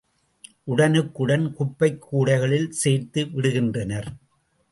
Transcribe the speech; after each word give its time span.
உடனுக்குடன் 0.63 1.53
குப்பைக் 1.53 2.01
கூடைகளில் 2.01 2.69
சேர்த்து 2.69 3.25
விடுகின்றனர். 3.25 4.09